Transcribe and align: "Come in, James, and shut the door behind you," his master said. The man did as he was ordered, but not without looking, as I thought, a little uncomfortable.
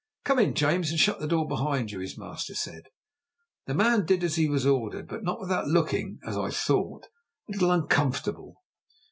"Come 0.25 0.39
in, 0.39 0.55
James, 0.55 0.89
and 0.89 0.99
shut 0.99 1.19
the 1.19 1.27
door 1.27 1.47
behind 1.47 1.91
you," 1.91 1.99
his 1.99 2.17
master 2.17 2.55
said. 2.55 2.87
The 3.67 3.75
man 3.75 4.03
did 4.03 4.23
as 4.23 4.33
he 4.35 4.49
was 4.49 4.65
ordered, 4.65 5.07
but 5.07 5.23
not 5.23 5.39
without 5.39 5.67
looking, 5.67 6.19
as 6.25 6.35
I 6.35 6.49
thought, 6.49 7.05
a 7.47 7.51
little 7.51 7.69
uncomfortable. 7.69 8.63